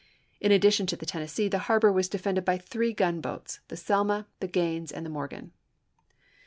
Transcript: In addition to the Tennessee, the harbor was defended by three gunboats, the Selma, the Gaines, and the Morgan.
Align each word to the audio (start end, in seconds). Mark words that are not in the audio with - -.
In 0.39 0.51
addition 0.51 0.87
to 0.87 0.95
the 0.95 1.05
Tennessee, 1.05 1.47
the 1.47 1.59
harbor 1.69 1.91
was 1.91 2.09
defended 2.09 2.43
by 2.43 2.57
three 2.57 2.91
gunboats, 2.91 3.59
the 3.67 3.77
Selma, 3.77 4.25
the 4.39 4.47
Gaines, 4.47 4.91
and 4.91 5.05
the 5.05 5.11
Morgan. 5.11 5.51